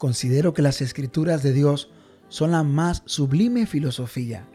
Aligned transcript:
Considero 0.00 0.54
que 0.54 0.62
las 0.62 0.80
escrituras 0.80 1.42
de 1.42 1.52
Dios 1.52 1.90
son 2.30 2.52
la 2.52 2.62
más 2.62 3.02
sublime 3.04 3.66
filosofía. 3.66 4.48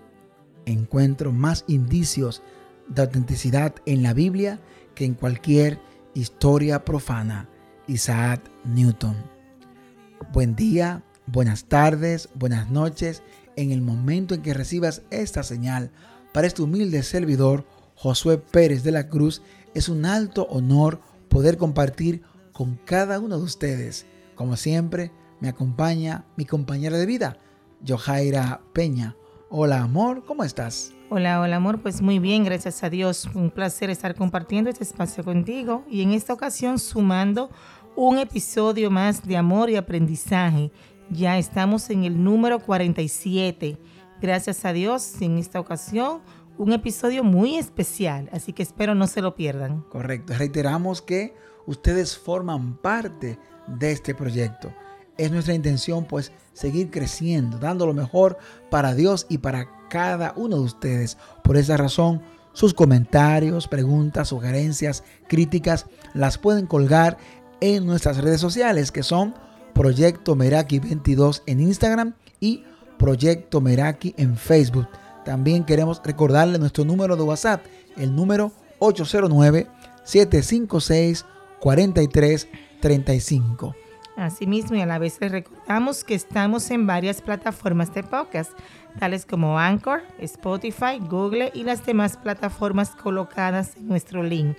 Encuentro 0.66 1.32
más 1.32 1.66
indicios 1.68 2.42
de 2.88 3.04
autenticidad 3.04 3.76
en 3.86 4.02
la 4.02 4.16
Biblia 4.16 4.60
que 4.96 5.06
en 5.06 5.14
cualquier 5.14 5.80
historia 6.16 6.84
profana. 6.84 7.48
Isaac 7.86 8.42
Newton. 8.64 9.18
Buen 10.34 10.56
día, 10.56 11.04
buenas 11.28 11.66
tardes, 11.66 12.28
buenas 12.34 12.72
noches 12.72 13.22
en 13.56 13.70
el 13.72 13.84
momento 13.84 14.34
en 14.34 14.42
que 14.42 14.56
recibas 14.56 15.04
esta 15.12 15.44
señal. 15.44 15.92
Para 16.34 16.48
este 16.48 16.64
humilde 16.64 17.04
servidor, 17.04 17.68
Josué 17.94 18.40
Pérez 18.40 18.82
de 18.82 18.94
la 18.94 19.10
Cruz, 19.10 19.44
es 19.76 19.90
un 19.90 20.06
alto 20.06 20.48
honor 20.50 21.02
poder 21.30 21.58
compartir 21.58 22.24
con 22.52 22.80
cada 22.84 23.20
uno 23.20 23.38
de 23.38 23.44
ustedes. 23.44 24.08
Como 24.34 24.58
siempre, 24.58 25.12
me 25.40 25.50
acompaña 25.50 26.26
mi 26.36 26.46
compañera 26.46 26.98
de 26.98 27.06
vida, 27.06 27.38
Johaira 27.86 28.62
Peña. 28.74 29.16
Hola 29.50 29.82
amor, 29.82 30.24
¿cómo 30.26 30.44
estás? 30.44 30.94
Hola, 31.10 31.40
hola 31.40 31.58
amor, 31.58 31.82
pues 31.82 32.02
muy 32.02 32.20
bien, 32.20 32.44
gracias 32.44 32.84
a 32.84 32.90
Dios. 32.90 33.30
Un 33.34 33.52
placer 33.52 33.90
estar 33.90 34.16
compartiendo 34.16 34.70
este 34.70 34.84
espacio 34.84 35.24
contigo 35.24 35.84
y 35.90 36.02
en 36.02 36.12
esta 36.12 36.34
ocasión 36.34 36.80
sumando 36.80 37.50
un 37.96 38.18
episodio 38.18 38.90
más 38.90 39.26
de 39.26 39.38
amor 39.38 39.70
y 39.70 39.76
aprendizaje. 39.76 40.72
Ya 41.10 41.38
estamos 41.38 41.90
en 41.90 42.04
el 42.04 42.24
número 42.24 42.60
47. 42.60 43.78
Gracias 44.22 44.66
a 44.66 44.74
Dios, 44.74 45.22
en 45.22 45.38
esta 45.38 45.60
ocasión 45.60 46.22
un 46.58 46.72
episodio 46.72 47.24
muy 47.24 47.58
especial, 47.58 48.30
así 48.32 48.54
que 48.54 48.64
espero 48.64 48.96
no 48.96 49.08
se 49.08 49.22
lo 49.22 49.36
pierdan. 49.36 49.82
Correcto, 49.90 50.34
reiteramos 50.38 51.02
que 51.02 51.36
ustedes 51.66 52.18
forman 52.18 52.78
parte 52.78 53.38
de 53.68 53.92
este 53.92 54.16
proyecto 54.16 54.74
es 55.18 55.32
nuestra 55.32 55.54
intención 55.54 56.06
pues 56.06 56.32
seguir 56.54 56.92
creciendo, 56.92 57.58
dando 57.58 57.86
lo 57.86 57.94
mejor 57.94 58.38
para 58.70 58.94
Dios 58.94 59.26
y 59.30 59.40
para 59.40 59.68
cada 59.90 60.34
uno 60.36 60.58
de 60.58 60.64
ustedes. 60.64 61.18
Por 61.44 61.58
esa 61.58 61.78
razón, 61.78 62.22
sus 62.54 62.74
comentarios, 62.74 63.68
preguntas, 63.68 64.30
sugerencias, 64.30 65.04
críticas 65.28 65.86
las 66.14 66.38
pueden 66.38 66.68
colgar 66.68 67.18
en 67.62 67.86
nuestras 67.86 68.18
redes 68.18 68.42
sociales 68.42 68.92
que 68.92 69.04
son 69.04 69.36
Proyecto 69.74 70.36
Meraki 70.36 70.80
22 70.80 71.44
en 71.46 71.60
Instagram 71.60 72.16
y 72.40 72.64
Proyecto 72.98 73.62
Meraki 73.62 74.16
en 74.18 74.38
Facebook. 74.38 74.88
También 75.26 75.66
queremos 75.66 76.02
recordarle 76.04 76.58
nuestro 76.60 76.86
número 76.86 77.18
de 77.18 77.24
WhatsApp, 77.24 77.66
el 77.98 78.16
número 78.16 78.54
809 78.80 79.68
756 80.04 81.26
4335. 81.60 83.85
Asimismo, 84.18 84.78
y 84.78 84.82
a 84.82 84.86
la 84.86 84.98
vez 84.98 85.18
les 85.20 85.32
recordamos 85.32 86.04
que 86.04 86.16
estamos 86.16 86.72
en 86.72 86.88
varias 86.88 87.22
plataformas 87.22 87.94
de 87.94 88.04
podcast, 88.04 88.52
tales 88.98 89.26
como 89.26 89.60
Anchor, 89.60 90.04
Spotify, 90.20 91.00
Google 91.00 91.52
y 91.54 91.64
las 91.64 91.86
demás 91.86 92.16
plataformas 92.16 92.92
colocadas 92.92 93.76
en 93.76 93.88
nuestro 93.88 94.24
link. 94.24 94.58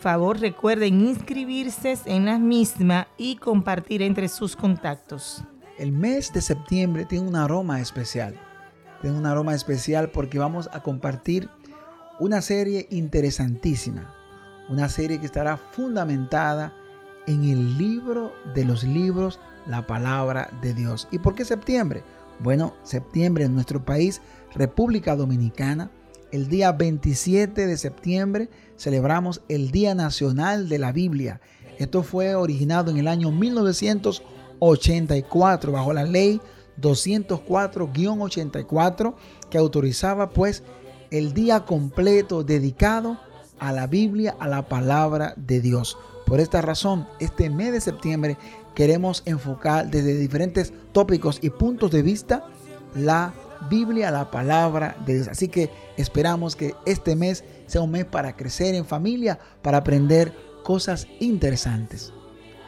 Favor 0.00 0.38
recuerden 0.38 1.00
inscribirse 1.00 1.98
en 2.04 2.26
la 2.26 2.38
misma 2.38 3.08
y 3.16 3.36
compartir 3.36 4.02
entre 4.02 4.28
sus 4.28 4.54
contactos. 4.54 5.42
El 5.78 5.90
mes 5.90 6.32
de 6.32 6.40
septiembre 6.40 7.04
tiene 7.04 7.28
un 7.28 7.36
aroma 7.36 7.80
especial. 7.80 8.38
Tiene 9.00 9.16
un 9.16 9.26
aroma 9.26 9.54
especial 9.54 10.10
porque 10.10 10.38
vamos 10.38 10.68
a 10.72 10.82
compartir 10.82 11.48
una 12.20 12.42
serie 12.42 12.86
interesantísima. 12.90 14.14
Una 14.68 14.88
serie 14.88 15.18
que 15.18 15.26
estará 15.26 15.56
fundamentada 15.56 16.74
en 17.28 17.44
el 17.44 17.78
libro 17.78 18.32
de 18.54 18.64
los 18.64 18.82
libros 18.82 19.38
la 19.66 19.86
palabra 19.86 20.50
de 20.62 20.72
Dios. 20.72 21.06
¿Y 21.12 21.18
por 21.18 21.34
qué 21.34 21.44
septiembre? 21.44 22.02
Bueno, 22.40 22.74
septiembre 22.84 23.44
en 23.44 23.54
nuestro 23.54 23.84
país, 23.84 24.22
República 24.54 25.14
Dominicana, 25.14 25.90
el 26.32 26.48
día 26.48 26.72
27 26.72 27.66
de 27.66 27.76
septiembre 27.76 28.48
celebramos 28.78 29.42
el 29.48 29.70
Día 29.70 29.94
Nacional 29.94 30.70
de 30.70 30.78
la 30.78 30.92
Biblia. 30.92 31.42
Esto 31.78 32.02
fue 32.02 32.34
originado 32.34 32.90
en 32.90 32.96
el 32.96 33.08
año 33.08 33.30
1984 33.30 35.72
bajo 35.72 35.92
la 35.92 36.04
ley 36.04 36.40
204-84 36.80 39.14
que 39.50 39.58
autorizaba 39.58 40.30
pues 40.30 40.62
el 41.10 41.34
día 41.34 41.66
completo 41.66 42.42
dedicado 42.42 43.18
a 43.58 43.70
la 43.72 43.86
Biblia, 43.86 44.34
a 44.38 44.48
la 44.48 44.66
palabra 44.68 45.34
de 45.36 45.60
Dios. 45.60 45.98
Por 46.28 46.40
esta 46.40 46.60
razón, 46.60 47.08
este 47.20 47.48
mes 47.48 47.72
de 47.72 47.80
septiembre 47.80 48.36
queremos 48.74 49.22
enfocar 49.24 49.90
desde 49.90 50.14
diferentes 50.14 50.74
tópicos 50.92 51.38
y 51.40 51.48
puntos 51.48 51.90
de 51.90 52.02
vista 52.02 52.44
la 52.94 53.32
Biblia, 53.70 54.10
la 54.10 54.30
palabra 54.30 54.94
de 55.06 55.14
Dios. 55.14 55.28
Así 55.28 55.48
que 55.48 55.70
esperamos 55.96 56.54
que 56.54 56.74
este 56.84 57.16
mes 57.16 57.44
sea 57.66 57.80
un 57.80 57.92
mes 57.92 58.04
para 58.04 58.36
crecer 58.36 58.74
en 58.74 58.84
familia, 58.84 59.38
para 59.62 59.78
aprender 59.78 60.34
cosas 60.64 61.08
interesantes. 61.18 62.12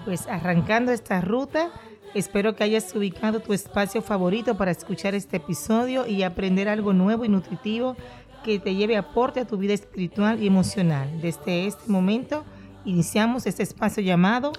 Pues 0.06 0.26
arrancando 0.26 0.90
esta 0.90 1.20
ruta, 1.20 1.70
espero 2.14 2.56
que 2.56 2.64
hayas 2.64 2.94
ubicado 2.94 3.40
tu 3.40 3.52
espacio 3.52 4.00
favorito 4.00 4.56
para 4.56 4.70
escuchar 4.70 5.14
este 5.14 5.36
episodio 5.36 6.06
y 6.06 6.22
aprender 6.22 6.66
algo 6.70 6.94
nuevo 6.94 7.26
y 7.26 7.28
nutritivo 7.28 7.94
que 8.42 8.58
te 8.58 8.74
lleve 8.74 8.96
aporte 8.96 9.40
a 9.40 9.46
tu 9.46 9.58
vida 9.58 9.74
espiritual 9.74 10.42
y 10.42 10.46
emocional. 10.46 11.20
Desde 11.20 11.66
este 11.66 11.92
momento, 11.92 12.42
iniciamos 12.84 13.46
este 13.46 13.62
espacio 13.62 14.02
llamado 14.02 14.52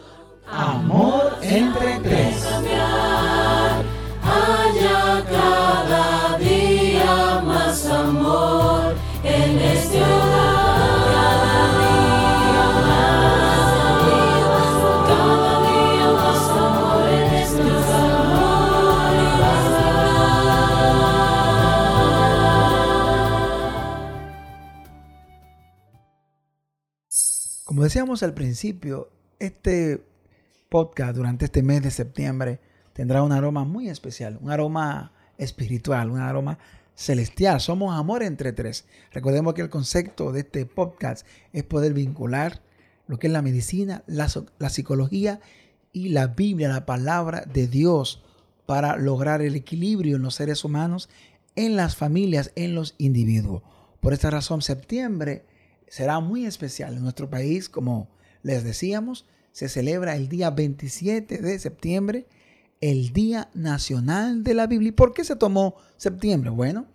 Amor 0.47 1.37
entre 1.41 1.99
tres. 1.99 2.40
Decíamos 27.91 28.23
al 28.23 28.33
principio, 28.33 29.09
este 29.37 30.01
podcast 30.69 31.13
durante 31.13 31.43
este 31.43 31.61
mes 31.61 31.83
de 31.83 31.91
septiembre 31.91 32.61
tendrá 32.93 33.21
un 33.21 33.33
aroma 33.33 33.65
muy 33.65 33.89
especial, 33.89 34.39
un 34.41 34.49
aroma 34.49 35.11
espiritual, 35.37 36.09
un 36.09 36.21
aroma 36.21 36.57
celestial. 36.95 37.59
Somos 37.59 37.93
amor 37.93 38.23
entre 38.23 38.53
tres. 38.53 38.85
Recordemos 39.11 39.55
que 39.55 39.61
el 39.61 39.69
concepto 39.69 40.31
de 40.31 40.39
este 40.39 40.65
podcast 40.65 41.27
es 41.51 41.65
poder 41.65 41.93
vincular 41.93 42.61
lo 43.07 43.19
que 43.19 43.27
es 43.27 43.33
la 43.33 43.41
medicina, 43.41 44.03
la, 44.07 44.29
la 44.57 44.69
psicología 44.69 45.41
y 45.91 46.09
la 46.11 46.27
Biblia, 46.27 46.69
la 46.69 46.85
palabra 46.85 47.41
de 47.41 47.67
Dios, 47.67 48.23
para 48.65 48.95
lograr 48.95 49.41
el 49.41 49.53
equilibrio 49.55 50.15
en 50.15 50.21
los 50.21 50.35
seres 50.35 50.63
humanos, 50.63 51.09
en 51.57 51.75
las 51.75 51.97
familias, 51.97 52.53
en 52.55 52.73
los 52.73 52.95
individuos. 52.99 53.63
Por 53.99 54.13
esta 54.13 54.29
razón, 54.29 54.61
septiembre 54.61 55.43
será 55.91 56.19
muy 56.21 56.45
especial 56.45 56.95
en 56.95 57.03
nuestro 57.03 57.29
país, 57.29 57.67
como 57.67 58.07
les 58.43 58.63
decíamos, 58.63 59.25
se 59.51 59.67
celebra 59.67 60.15
el 60.15 60.29
día 60.29 60.49
27 60.49 61.39
de 61.39 61.59
septiembre, 61.59 62.27
el 62.79 63.11
Día 63.11 63.49
Nacional 63.53 64.45
de 64.45 64.53
la 64.53 64.67
Biblia. 64.67 64.87
¿Y 64.87 64.93
por 64.93 65.13
qué 65.13 65.25
se 65.25 65.35
tomó 65.35 65.75
septiembre? 65.97 66.49
Bueno, 66.49 66.85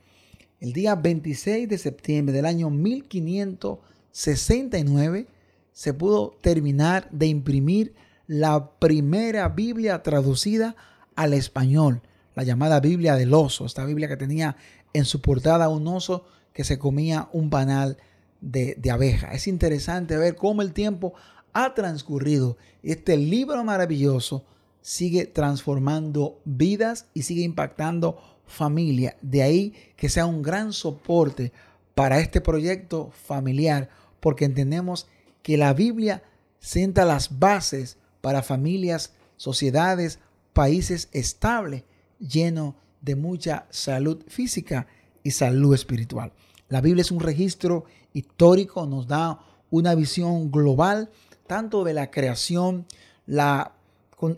el 0.61 0.73
día 0.73 0.95
26 0.95 1.69
de 1.69 1.77
septiembre 1.77 2.35
del 2.35 2.47
año 2.47 2.71
1569 2.71 5.27
se 5.73 5.93
pudo 5.93 6.39
terminar 6.41 7.11
de 7.11 7.27
imprimir 7.27 7.95
la 8.27 8.79
primera 8.79 9.51
Biblia 9.51 10.03
traducida 10.03 10.75
al 11.17 11.35
español, 11.35 12.01
la 12.35 12.45
llamada 12.45 12.81
Biblia 12.81 13.15
del 13.15 13.35
oso, 13.35 13.67
esta 13.67 13.85
Biblia 13.85 14.09
que 14.09 14.17
tenía 14.17 14.57
en 14.95 15.05
su 15.05 15.21
portada 15.21 15.69
un 15.69 15.87
oso 15.87 16.25
que 16.55 16.65
se 16.65 16.79
comía 16.79 17.29
un 17.35 17.51
panal 17.51 17.99
de, 18.41 18.91
abeja. 18.91 19.33
Es 19.33 19.47
interesante 19.47 20.17
ver 20.17 20.37
cómo 20.37 20.63
el 20.63 20.73
tiempo 20.73 21.15
ha 21.53 21.75
transcurrido. 21.75 22.57
Este 22.83 23.17
libro 23.17 23.63
maravilloso 23.65 24.45
sigue 24.81 25.27
transformando 25.27 26.41
vidas 26.45 27.07
y 27.15 27.23
sigue 27.23 27.43
impactando 27.43 28.19
familia. 28.47 29.17
De 29.23 29.43
ahí 29.43 29.75
que 29.97 30.09
sea 30.09 30.27
un 30.27 30.43
gran 30.43 30.73
soporte 30.73 31.53
para 31.95 32.21
este 32.21 32.41
proyecto 32.41 33.11
familiar, 33.27 33.89
porque 34.21 34.45
entendemos 34.45 35.07
que 35.43 35.57
la 35.57 35.73
Biblia 35.73 36.23
sienta 36.61 37.05
las 37.05 37.39
bases 37.39 37.97
para 38.21 38.43
familias, 38.43 39.13
sociedades, 39.37 40.19
países 40.53 41.09
estables, 41.13 41.85
llenos 42.19 42.75
de 43.01 43.15
mucha 43.15 43.67
salud 43.71 44.25
física 44.29 44.87
y 45.23 45.31
salud 45.31 45.75
espiritual. 45.75 46.33
La 46.69 46.81
Biblia 46.81 47.03
es 47.03 47.11
un 47.11 47.21
registro 47.21 47.85
histórico, 48.13 48.87
nos 48.87 49.07
da 49.07 49.41
una 49.71 49.95
visión 49.95 50.51
global 50.51 51.11
tanto 51.47 51.85
de 51.85 51.95
la 51.95 52.11
creación, 52.11 52.87
la 53.27 53.73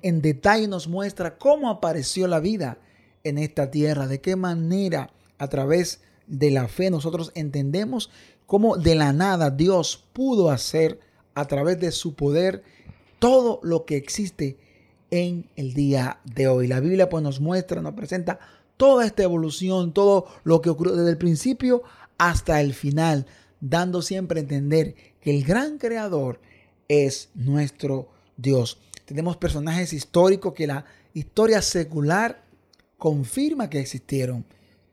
en 0.02 0.20
detalle 0.20 0.66
nos 0.66 0.88
muestra 0.88 1.38
cómo 1.38 1.70
apareció 1.70 2.26
la 2.26 2.40
vida 2.40 2.78
en 3.25 3.38
esta 3.38 3.70
tierra, 3.70 4.06
de 4.06 4.20
qué 4.20 4.36
manera 4.36 5.10
a 5.38 5.48
través 5.48 6.02
de 6.26 6.50
la 6.50 6.69
fe 6.69 6.90
nosotros 6.90 7.30
entendemos 7.34 8.10
cómo 8.46 8.76
de 8.76 8.94
la 8.94 9.12
nada 9.12 9.50
Dios 9.50 10.04
pudo 10.12 10.50
hacer 10.50 11.00
a 11.34 11.46
través 11.46 11.78
de 11.78 11.92
su 11.92 12.14
poder 12.14 12.62
todo 13.19 13.60
lo 13.62 13.84
que 13.84 13.96
existe 13.96 14.58
en 15.10 15.48
el 15.56 15.75
día 15.75 16.20
de 16.25 16.48
hoy. 16.48 16.66
La 16.66 16.80
Biblia 16.80 17.08
pues 17.08 17.22
nos 17.22 17.40
muestra, 17.40 17.80
nos 17.80 17.94
presenta 17.94 18.38
toda 18.76 19.06
esta 19.06 19.22
evolución, 19.22 19.92
todo 19.92 20.26
lo 20.44 20.60
que 20.60 20.70
ocurrió 20.70 20.94
desde 20.96 21.10
el 21.10 21.19
principio 21.19 21.82
hasta 22.19 22.61
el 22.61 22.75
final, 22.75 23.26
dando 23.61 24.03
siempre 24.03 24.41
a 24.41 24.43
entender 24.43 24.94
que 25.20 25.31
el 25.31 25.44
gran 25.44 25.79
creador 25.79 26.41
es 26.88 27.31
nuestro 27.35 28.09
Dios. 28.37 28.79
Tenemos 29.05 29.37
personajes 29.37 29.93
históricos 29.93 30.53
que 30.55 30.67
la 30.67 30.85
historia 31.15 31.62
secular 31.62 32.44
confirma 32.99 33.70
que 33.70 33.81
existieron. 33.81 34.44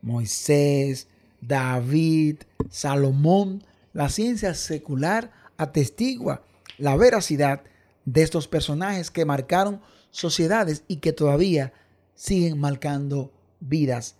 Moisés, 0.01 1.07
David, 1.41 2.37
Salomón. 2.69 3.63
La 3.93 4.09
ciencia 4.09 4.53
secular 4.53 5.31
atestigua 5.57 6.43
la 6.77 6.95
veracidad 6.95 7.61
de 8.05 8.21
estos 8.21 8.47
personajes 8.47 9.11
que 9.11 9.25
marcaron 9.25 9.81
sociedades 10.11 10.83
y 10.87 10.97
que 10.97 11.13
todavía 11.13 11.73
siguen 12.15 12.59
marcando 12.59 13.31
vidas 13.59 14.15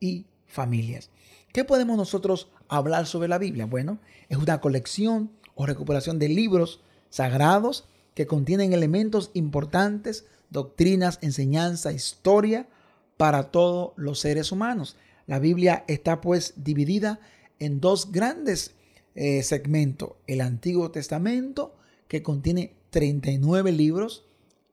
y 0.00 0.26
familias. 0.46 1.10
¿Qué 1.52 1.64
podemos 1.64 1.96
nosotros 1.96 2.48
hablar 2.68 3.06
sobre 3.06 3.28
la 3.28 3.38
Biblia? 3.38 3.66
Bueno, 3.66 3.98
es 4.28 4.38
una 4.38 4.60
colección 4.60 5.30
o 5.54 5.66
recuperación 5.66 6.18
de 6.18 6.28
libros 6.28 6.80
sagrados 7.10 7.88
que 8.14 8.26
contienen 8.26 8.72
elementos 8.72 9.30
importantes, 9.34 10.26
doctrinas, 10.50 11.18
enseñanza, 11.22 11.92
historia 11.92 12.68
para 13.16 13.50
todos 13.50 13.92
los 13.96 14.20
seres 14.20 14.52
humanos. 14.52 14.96
La 15.26 15.38
Biblia 15.38 15.84
está 15.88 16.20
pues 16.20 16.54
dividida 16.56 17.20
en 17.58 17.80
dos 17.80 18.12
grandes 18.12 18.72
eh, 19.14 19.42
segmentos. 19.42 20.12
El 20.26 20.40
Antiguo 20.40 20.90
Testamento, 20.90 21.76
que 22.08 22.22
contiene 22.22 22.74
39 22.90 23.72
libros, 23.72 24.24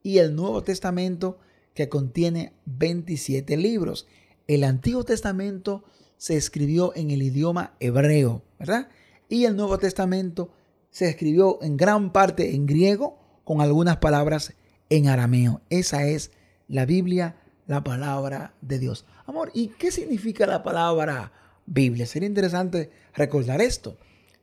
y 0.04 0.20
el 0.20 0.36
Nuevo 0.36 0.62
Testamento, 0.62 1.40
que 1.74 1.90
contiene 1.90 2.54
27 2.66 3.58
libros. 3.58 4.08
El 4.48 4.64
Antiguo 4.64 5.04
Testamento 5.04 5.84
se 6.18 6.38
escribió 6.38 6.94
en 6.96 7.12
el 7.12 7.22
idioma 7.22 7.74
hebreo, 7.80 8.44
¿verdad? 8.60 8.90
Y 9.30 9.46
el 9.46 9.56
Nuevo 9.56 9.78
Testamento 9.78 10.52
se 10.90 11.10
escribió 11.10 11.60
en 11.62 11.78
gran 11.78 12.12
parte 12.12 12.56
en 12.56 12.66
griego 12.66 13.18
con 13.44 13.62
algunas 13.62 13.98
palabras 13.98 14.54
en 14.90 15.08
arameo. 15.08 15.62
Esa 15.70 16.06
es 16.06 16.32
la 16.68 16.86
Biblia, 16.86 17.36
la 17.68 17.84
palabra 17.84 18.54
de 18.62 18.80
Dios. 18.80 19.06
Amor, 19.26 19.52
¿y 19.54 19.68
qué 19.68 19.92
significa 19.92 20.46
la 20.46 20.64
palabra 20.64 21.32
Biblia? 21.66 22.06
Sería 22.06 22.28
interesante 22.28 22.92
recordar 23.14 23.62
esto. 23.62 23.98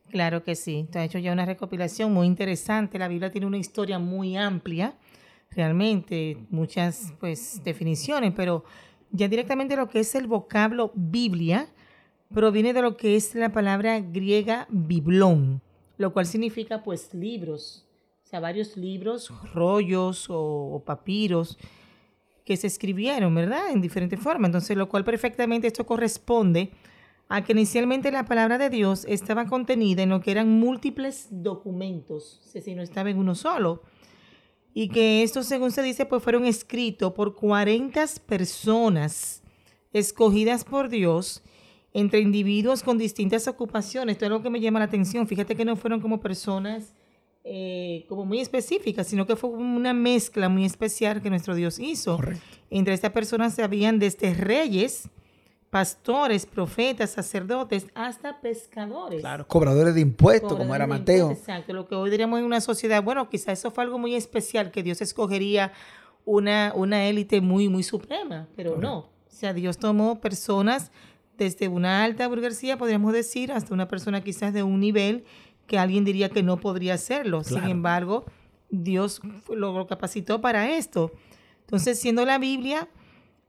Claro 0.09 0.43
que 0.43 0.55
sí. 0.55 0.87
Te 0.91 0.99
ha 0.99 1.05
hecho 1.05 1.17
ya 1.17 1.33
una 1.33 1.45
recopilación 1.45 2.13
muy 2.13 2.27
interesante. 2.27 2.99
La 2.99 3.07
Biblia 3.07 3.31
tiene 3.31 3.47
una 3.47 3.57
historia 3.57 3.97
muy 3.97 4.37
amplia, 4.37 4.93
realmente, 5.49 6.37
muchas 6.49 7.13
pues 7.19 7.61
definiciones, 7.63 8.33
pero 8.35 8.63
ya 9.13 9.27
directamente 9.27 9.77
lo 9.77 9.87
que 9.87 9.99
es 9.99 10.13
el 10.15 10.27
vocablo 10.27 10.91
Biblia 10.95 11.67
proviene 12.33 12.73
de 12.73 12.81
lo 12.81 12.97
que 12.97 13.15
es 13.15 13.35
la 13.35 13.53
palabra 13.53 13.99
griega 13.99 14.67
biblón, 14.69 15.61
lo 15.97 16.11
cual 16.11 16.25
significa 16.25 16.83
pues 16.83 17.13
libros, 17.13 17.85
o 18.25 18.27
sea, 18.27 18.39
varios 18.39 18.75
libros, 18.75 19.31
rollos 19.53 20.25
o, 20.29 20.81
papiros 20.83 21.59
que 22.43 22.57
se 22.57 22.67
escribieron, 22.67 23.33
¿verdad? 23.35 23.69
En 23.71 23.81
diferentes 23.81 24.19
formas. 24.19 24.49
Entonces, 24.49 24.75
lo 24.75 24.89
cual 24.89 25.05
perfectamente 25.05 25.67
esto 25.67 25.85
corresponde 25.85 26.71
a 27.29 27.43
que 27.43 27.53
inicialmente 27.53 28.11
la 28.11 28.25
palabra 28.25 28.57
de 28.57 28.69
Dios 28.69 29.05
estaba 29.07 29.45
contenida 29.45 30.01
en 30.01 30.09
lo 30.09 30.19
que 30.21 30.31
eran 30.31 30.49
múltiples 30.49 31.27
documentos, 31.29 32.41
si 32.43 32.75
no 32.75 32.81
estaba 32.81 33.11
en 33.11 33.19
uno 33.19 33.35
solo, 33.35 33.83
y 34.73 34.89
que 34.89 35.23
estos, 35.23 35.45
según 35.45 35.71
se 35.71 35.83
dice, 35.83 36.05
pues 36.05 36.23
fueron 36.23 36.45
escritos 36.45 37.13
por 37.13 37.35
40 37.35 38.05
personas 38.25 39.43
escogidas 39.91 40.63
por 40.63 40.89
Dios 40.89 41.43
entre 41.93 42.19
individuos 42.19 42.81
con 42.81 42.97
distintas 42.97 43.47
ocupaciones. 43.47 44.13
Esto 44.13 44.25
es 44.25 44.31
algo 44.31 44.43
que 44.43 44.49
me 44.49 44.59
llama 44.59 44.79
la 44.79 44.85
atención. 44.85 45.27
Fíjate 45.27 45.55
que 45.55 45.65
no 45.65 45.75
fueron 45.75 46.01
como 46.01 46.19
personas 46.19 46.93
eh, 47.45 48.05
como 48.07 48.25
muy 48.25 48.39
específicas, 48.39 49.05
sino 49.05 49.27
que 49.27 49.35
fue 49.35 49.49
una 49.49 49.93
mezcla 49.93 50.47
muy 50.49 50.65
especial 50.65 51.21
que 51.21 51.29
nuestro 51.29 51.55
Dios 51.55 51.77
hizo. 51.77 52.15
Correcto. 52.15 52.43
Entre 52.69 52.93
estas 52.93 53.11
personas 53.11 53.53
se 53.53 53.63
habían 53.63 53.99
desde 53.99 54.33
reyes, 54.33 55.09
pastores, 55.73 56.45
profetas, 56.45 57.09
sacerdotes, 57.09 57.87
hasta 57.95 58.39
pescadores. 58.41 59.21
Claro, 59.21 59.47
cobradores 59.47 59.95
de 59.95 60.01
impuestos, 60.01 60.53
como 60.53 60.75
era 60.75 60.85
Mateo. 60.85 61.31
Exacto, 61.31 61.73
lo 61.73 61.87
que 61.87 61.95
hoy 61.95 62.11
diríamos 62.11 62.37
en 62.37 62.45
una 62.45 62.61
sociedad, 62.61 63.01
bueno, 63.01 63.27
quizás 63.27 63.57
eso 63.57 63.71
fue 63.71 63.83
algo 63.83 63.97
muy 63.97 64.13
especial, 64.13 64.69
que 64.69 64.83
Dios 64.83 65.01
escogería 65.01 65.73
una, 66.25 66.73
una 66.75 67.05
élite 67.05 67.41
muy, 67.41 67.69
muy 67.69 67.81
suprema, 67.81 68.47
pero 68.55 68.77
no. 68.77 68.97
O 68.99 69.09
sea, 69.29 69.51
Dios 69.51 69.79
tomó 69.79 70.21
personas 70.21 70.91
desde 71.39 71.69
una 71.69 72.03
alta 72.03 72.27
burguesía, 72.27 72.77
podríamos 72.77 73.11
decir, 73.11 73.51
hasta 73.51 73.73
una 73.73 73.87
persona 73.87 74.23
quizás 74.23 74.53
de 74.53 74.61
un 74.61 74.79
nivel 74.79 75.23
que 75.65 75.79
alguien 75.79 76.05
diría 76.05 76.29
que 76.29 76.43
no 76.43 76.57
podría 76.57 76.93
hacerlo. 76.93 77.43
Sin 77.43 77.63
embargo, 77.63 78.25
Dios 78.69 79.21
lo 79.49 79.87
capacitó 79.87 80.39
para 80.39 80.69
esto. 80.69 81.11
Entonces, 81.61 81.99
siendo 81.99 82.25
la 82.25 82.37
Biblia, 82.37 82.89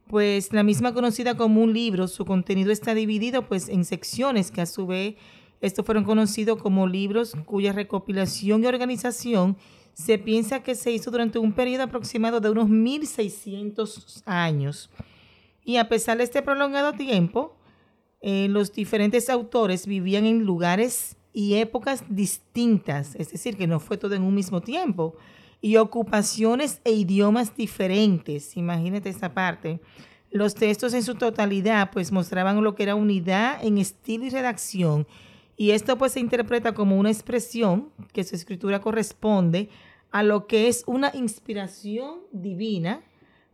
pues 0.08 0.52
la 0.52 0.62
misma 0.62 0.92
conocida 0.92 1.36
como 1.36 1.62
un 1.62 1.72
libro, 1.72 2.08
su 2.08 2.24
contenido 2.24 2.72
está 2.72 2.94
dividido 2.94 3.46
pues 3.46 3.68
en 3.68 3.84
secciones 3.84 4.50
que 4.50 4.60
a 4.60 4.66
su 4.66 4.86
vez 4.86 5.16
estos 5.60 5.84
fueron 5.86 6.04
conocidos 6.04 6.60
como 6.60 6.86
libros 6.86 7.34
cuya 7.46 7.72
recopilación 7.72 8.62
y 8.62 8.66
organización 8.66 9.56
se 9.94 10.18
piensa 10.18 10.62
que 10.62 10.74
se 10.74 10.90
hizo 10.90 11.10
durante 11.10 11.38
un 11.38 11.52
periodo 11.52 11.84
aproximado 11.84 12.40
de 12.40 12.50
unos 12.50 12.68
1600 12.68 14.22
años. 14.26 14.90
Y 15.64 15.76
a 15.76 15.88
pesar 15.88 16.18
de 16.18 16.24
este 16.24 16.42
prolongado 16.42 16.92
tiempo, 16.92 17.56
eh, 18.20 18.48
los 18.48 18.72
diferentes 18.72 19.30
autores 19.30 19.86
vivían 19.86 20.26
en 20.26 20.44
lugares 20.44 21.16
y 21.32 21.54
épocas 21.54 22.04
distintas, 22.08 23.14
es 23.16 23.30
decir, 23.32 23.56
que 23.56 23.66
no 23.66 23.80
fue 23.80 23.96
todo 23.96 24.14
en 24.14 24.22
un 24.22 24.34
mismo 24.34 24.60
tiempo, 24.60 25.16
y 25.64 25.78
ocupaciones 25.78 26.83
e 26.85 26.92
idiomas 26.92 27.56
diferentes. 27.56 28.54
Imagínate 28.54 29.09
esa 29.09 29.33
parte. 29.33 29.80
Los 30.30 30.54
textos 30.54 30.92
en 30.92 31.02
su 31.02 31.14
totalidad 31.14 31.90
pues 31.90 32.12
mostraban 32.12 32.62
lo 32.62 32.75
que 32.75 32.83
era 32.83 32.94
unidad 32.94 33.64
en 33.64 33.78
estilo 33.78 34.26
y 34.26 34.28
redacción 34.28 35.06
y 35.56 35.71
esto 35.71 35.97
pues 35.97 36.12
se 36.12 36.21
interpreta 36.21 36.75
como 36.75 36.99
una 36.99 37.11
expresión 37.11 37.88
que 38.12 38.25
su 38.25 38.37
escritura 38.37 38.83
corresponde 38.83 39.71
a 40.11 40.23
lo 40.23 40.47
que 40.47 40.68
es 40.68 40.85
una 40.87 41.11
inspiración 41.14 42.18
divina 42.30 43.02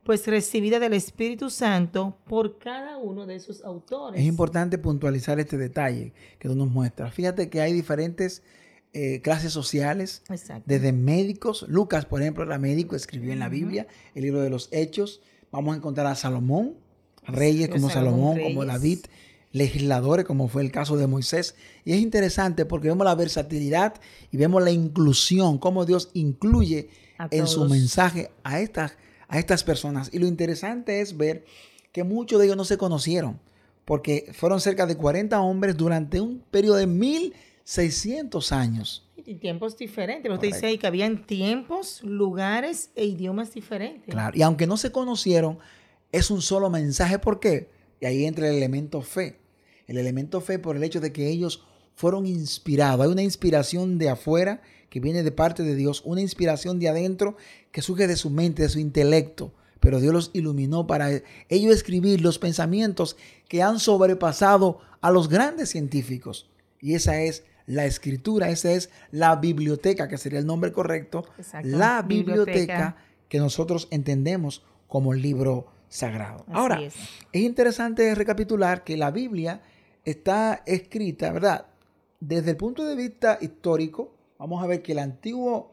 pues 0.02 0.26
recibida 0.26 0.80
del 0.80 0.94
Espíritu 0.94 1.48
Santo 1.48 2.18
por 2.26 2.58
cada 2.58 2.98
uno 2.98 3.24
de 3.24 3.38
sus 3.38 3.62
autores. 3.62 4.20
Es 4.20 4.26
importante 4.26 4.78
puntualizar 4.78 5.38
este 5.38 5.56
detalle 5.56 6.12
que 6.40 6.48
tú 6.48 6.56
nos 6.56 6.70
muestras. 6.70 7.14
Fíjate 7.14 7.48
que 7.48 7.60
hay 7.60 7.72
diferentes 7.72 8.42
eh, 8.92 9.20
clases 9.22 9.52
sociales, 9.52 10.22
Exacto. 10.28 10.64
desde 10.66 10.92
médicos. 10.92 11.64
Lucas, 11.68 12.06
por 12.06 12.22
ejemplo, 12.22 12.42
era 12.44 12.58
médico, 12.58 12.96
escribió 12.96 13.32
en 13.32 13.38
la 13.38 13.48
Biblia 13.48 13.86
el 14.14 14.22
libro 14.22 14.40
de 14.40 14.50
los 14.50 14.68
Hechos. 14.72 15.20
Vamos 15.52 15.74
a 15.74 15.76
encontrar 15.76 16.06
a 16.06 16.16
Salomón, 16.16 16.74
reyes 17.24 17.68
como 17.68 17.88
Salomón, 17.88 18.36
Salomón, 18.36 18.54
como. 18.54 18.64
David, 18.66 18.98
legisladores, 19.52 20.26
como 20.26 20.48
fue 20.48 20.62
el 20.62 20.72
caso 20.72 20.96
de 20.96 21.06
Moisés. 21.06 21.54
Y 21.84 21.92
es 21.92 22.00
interesante 22.00 22.66
porque 22.66 22.88
vemos 22.88 23.04
la 23.04 23.14
versatilidad 23.14 23.94
y 24.32 24.36
vemos 24.36 24.62
la 24.62 24.70
inclusión, 24.70 25.58
cómo 25.58 25.84
Dios 25.84 26.10
incluye 26.14 26.88
en 27.30 27.46
su 27.46 27.66
mensaje 27.66 28.30
a 28.42 28.60
estas, 28.60 28.96
a 29.28 29.38
estas 29.38 29.64
personas. 29.64 30.10
Y 30.12 30.18
lo 30.18 30.26
interesante 30.26 31.00
es 31.00 31.16
ver 31.16 31.44
que 31.92 32.04
muchos 32.04 32.38
de 32.38 32.46
ellos 32.46 32.56
no 32.56 32.64
se 32.64 32.76
conocieron, 32.76 33.40
porque 33.84 34.32
fueron 34.32 34.60
cerca 34.60 34.86
de 34.86 34.96
40 34.96 35.40
hombres 35.40 35.76
durante 35.76 36.20
un 36.20 36.42
periodo 36.50 36.76
de 36.76 36.86
1600 37.70 38.52
años. 38.52 39.06
Y 39.16 39.34
tiempos 39.36 39.76
diferentes. 39.76 40.22
Pero 40.22 40.34
usted 40.34 40.48
dice 40.48 40.66
ahí 40.66 40.78
que 40.78 40.88
habían 40.88 41.24
tiempos, 41.24 42.02
lugares 42.02 42.90
e 42.96 43.04
idiomas 43.04 43.54
diferentes. 43.54 44.12
Claro. 44.12 44.36
Y 44.36 44.42
aunque 44.42 44.66
no 44.66 44.76
se 44.76 44.90
conocieron, 44.90 45.58
es 46.10 46.30
un 46.32 46.42
solo 46.42 46.68
mensaje. 46.68 47.18
¿Por 47.20 47.38
qué? 47.38 47.70
Y 48.00 48.06
ahí 48.06 48.24
entra 48.24 48.48
el 48.48 48.56
elemento 48.56 49.02
fe. 49.02 49.38
El 49.86 49.98
elemento 49.98 50.40
fe 50.40 50.58
por 50.58 50.76
el 50.76 50.82
hecho 50.82 51.00
de 51.00 51.12
que 51.12 51.28
ellos 51.28 51.64
fueron 51.94 52.26
inspirados. 52.26 53.06
Hay 53.06 53.12
una 53.12 53.22
inspiración 53.22 53.98
de 53.98 54.08
afuera 54.08 54.62
que 54.88 54.98
viene 54.98 55.22
de 55.22 55.30
parte 55.30 55.62
de 55.62 55.76
Dios, 55.76 56.02
una 56.04 56.20
inspiración 56.20 56.80
de 56.80 56.88
adentro 56.88 57.36
que 57.70 57.82
surge 57.82 58.08
de 58.08 58.16
su 58.16 58.30
mente, 58.30 58.62
de 58.62 58.68
su 58.68 58.80
intelecto. 58.80 59.52
Pero 59.78 60.00
Dios 60.00 60.12
los 60.12 60.30
iluminó 60.32 60.86
para 60.86 61.10
ellos 61.48 61.72
escribir 61.72 62.20
los 62.20 62.38
pensamientos 62.38 63.16
que 63.48 63.62
han 63.62 63.78
sobrepasado 63.78 64.80
a 65.00 65.10
los 65.10 65.28
grandes 65.28 65.70
científicos. 65.70 66.50
Y 66.80 66.94
esa 66.94 67.20
es 67.22 67.44
la 67.70 67.84
escritura, 67.86 68.50
esa 68.50 68.72
es 68.72 68.90
la 69.12 69.36
biblioteca, 69.36 70.08
que 70.08 70.18
sería 70.18 70.40
el 70.40 70.46
nombre 70.46 70.72
correcto. 70.72 71.24
Exacto, 71.38 71.68
La 71.68 72.02
biblioteca. 72.02 72.50
biblioteca 72.52 72.96
que 73.28 73.38
nosotros 73.38 73.86
entendemos 73.92 74.64
como 74.88 75.14
libro 75.14 75.66
sagrado. 75.88 76.44
Así 76.48 76.52
Ahora, 76.58 76.82
es. 76.82 76.94
es 77.32 77.42
interesante 77.42 78.12
recapitular 78.16 78.82
que 78.82 78.96
la 78.96 79.12
Biblia 79.12 79.60
está 80.04 80.62
escrita, 80.66 81.30
¿verdad? 81.32 81.66
Desde 82.18 82.50
el 82.50 82.56
punto 82.56 82.84
de 82.84 82.96
vista 82.96 83.38
histórico, 83.40 84.12
vamos 84.36 84.62
a 84.64 84.66
ver 84.66 84.82
que 84.82 84.90
el 84.92 84.98
Antiguo 84.98 85.72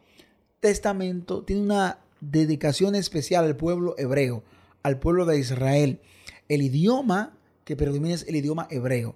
Testamento 0.60 1.44
tiene 1.44 1.64
una 1.64 1.98
dedicación 2.22 2.94
especial 2.94 3.46
al 3.46 3.56
pueblo 3.56 3.96
hebreo, 3.98 4.44
al 4.84 5.00
pueblo 5.00 5.26
de 5.26 5.40
Israel. 5.40 6.00
El 6.48 6.62
idioma 6.62 7.34
que 7.64 7.76
predomina 7.76 8.14
es 8.14 8.28
el 8.28 8.36
idioma 8.36 8.68
hebreo. 8.70 9.16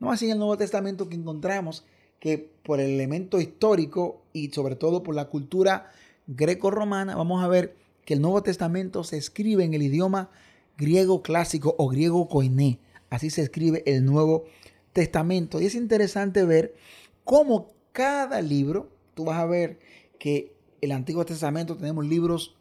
No 0.00 0.10
así 0.10 0.24
en 0.26 0.32
el 0.32 0.38
Nuevo 0.38 0.56
Testamento 0.56 1.08
que 1.08 1.14
encontramos 1.14 1.84
que 2.22 2.38
por 2.62 2.78
el 2.78 2.90
elemento 2.90 3.40
histórico 3.40 4.22
y 4.32 4.50
sobre 4.50 4.76
todo 4.76 5.02
por 5.02 5.12
la 5.12 5.24
cultura 5.24 5.90
greco-romana, 6.28 7.16
vamos 7.16 7.42
a 7.42 7.48
ver 7.48 7.74
que 8.04 8.14
el 8.14 8.22
Nuevo 8.22 8.44
Testamento 8.44 9.02
se 9.02 9.16
escribe 9.16 9.64
en 9.64 9.74
el 9.74 9.82
idioma 9.82 10.30
griego 10.78 11.20
clásico 11.20 11.74
o 11.78 11.88
griego 11.88 12.28
koiné. 12.28 12.78
Así 13.10 13.28
se 13.28 13.42
escribe 13.42 13.82
el 13.86 14.04
Nuevo 14.04 14.44
Testamento. 14.92 15.60
Y 15.60 15.66
es 15.66 15.74
interesante 15.74 16.44
ver 16.44 16.76
cómo 17.24 17.72
cada 17.90 18.40
libro, 18.40 18.88
tú 19.14 19.24
vas 19.24 19.40
a 19.40 19.46
ver 19.46 19.80
que 20.20 20.54
el 20.80 20.92
Antiguo 20.92 21.26
Testamento 21.26 21.76
tenemos 21.76 22.06
libros 22.06 22.54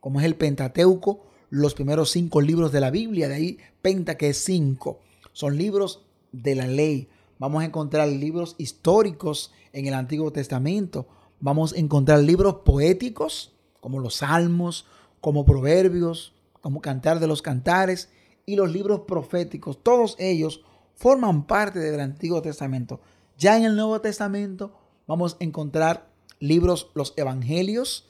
como 0.00 0.18
es 0.18 0.26
el 0.26 0.34
Pentateuco, 0.34 1.24
los 1.50 1.74
primeros 1.74 2.10
cinco 2.10 2.40
libros 2.40 2.72
de 2.72 2.80
la 2.80 2.90
Biblia, 2.90 3.28
de 3.28 3.34
ahí 3.36 3.58
Penta 3.80 4.16
que 4.16 4.30
es 4.30 4.38
cinco. 4.38 4.98
Son 5.32 5.56
libros 5.56 6.04
de 6.32 6.56
la 6.56 6.66
ley. 6.66 7.06
Vamos 7.38 7.62
a 7.62 7.66
encontrar 7.66 8.08
libros 8.08 8.54
históricos 8.58 9.52
en 9.72 9.86
el 9.86 9.94
Antiguo 9.94 10.32
Testamento. 10.32 11.06
Vamos 11.40 11.72
a 11.72 11.78
encontrar 11.78 12.20
libros 12.20 12.56
poéticos, 12.64 13.52
como 13.80 14.00
los 14.00 14.16
Salmos, 14.16 14.86
como 15.20 15.44
Proverbios, 15.44 16.34
como 16.60 16.80
Cantar 16.80 17.20
de 17.20 17.26
los 17.26 17.42
Cantares 17.42 18.08
y 18.46 18.56
los 18.56 18.72
libros 18.72 19.00
proféticos. 19.00 19.82
Todos 19.82 20.16
ellos 20.18 20.62
forman 20.94 21.46
parte 21.46 21.80
del 21.80 22.00
Antiguo 22.00 22.40
Testamento. 22.40 23.00
Ya 23.36 23.56
en 23.56 23.64
el 23.64 23.76
Nuevo 23.76 24.00
Testamento 24.00 24.72
vamos 25.06 25.36
a 25.40 25.44
encontrar 25.44 26.08
libros, 26.38 26.90
los 26.94 27.14
Evangelios, 27.16 28.08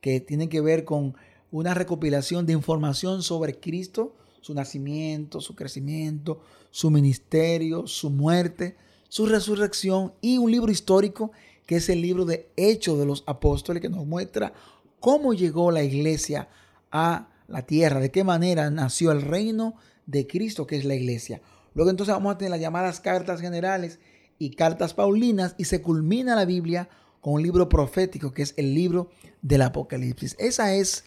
que 0.00 0.20
tienen 0.20 0.48
que 0.48 0.60
ver 0.60 0.84
con 0.84 1.16
una 1.50 1.74
recopilación 1.74 2.46
de 2.46 2.52
información 2.52 3.22
sobre 3.22 3.58
Cristo, 3.58 4.14
su 4.46 4.54
nacimiento, 4.54 5.40
su 5.40 5.56
crecimiento, 5.56 6.40
su 6.70 6.88
ministerio, 6.92 7.88
su 7.88 8.10
muerte, 8.10 8.76
su 9.08 9.26
resurrección 9.26 10.12
y 10.20 10.38
un 10.38 10.52
libro 10.52 10.70
histórico 10.70 11.32
que 11.66 11.74
es 11.74 11.88
el 11.88 12.00
libro 12.00 12.24
de 12.24 12.48
Hechos 12.54 12.96
de 12.96 13.06
los 13.06 13.24
Apóstoles 13.26 13.82
que 13.82 13.88
nos 13.88 14.06
muestra 14.06 14.52
cómo 15.00 15.34
llegó 15.34 15.72
la 15.72 15.82
iglesia 15.82 16.48
a 16.92 17.28
la 17.48 17.62
tierra, 17.62 17.98
de 17.98 18.12
qué 18.12 18.22
manera 18.22 18.70
nació 18.70 19.10
el 19.10 19.22
reino 19.22 19.74
de 20.06 20.28
Cristo 20.28 20.64
que 20.64 20.76
es 20.76 20.84
la 20.84 20.94
iglesia. 20.94 21.42
Luego 21.74 21.90
entonces 21.90 22.14
vamos 22.14 22.32
a 22.32 22.38
tener 22.38 22.52
las 22.52 22.60
llamadas 22.60 23.00
cartas 23.00 23.40
generales 23.40 23.98
y 24.38 24.50
cartas 24.50 24.94
paulinas 24.94 25.56
y 25.58 25.64
se 25.64 25.82
culmina 25.82 26.36
la 26.36 26.44
Biblia 26.44 26.88
con 27.20 27.32
un 27.32 27.42
libro 27.42 27.68
profético 27.68 28.32
que 28.32 28.42
es 28.42 28.54
el 28.56 28.74
libro 28.74 29.10
del 29.42 29.62
Apocalipsis. 29.62 30.36
Esa 30.38 30.72
es 30.72 31.02